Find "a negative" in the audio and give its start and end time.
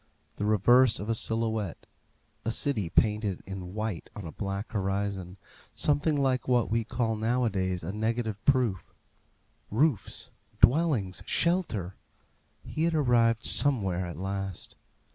7.83-8.43